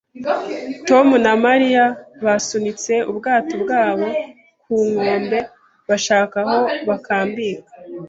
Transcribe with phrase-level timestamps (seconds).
[0.87, 1.85] Tom na Mariya
[2.25, 4.07] basunitse ubwato bwabo
[4.63, 5.39] ku nkombe,
[5.89, 7.71] bashaka aho bakambika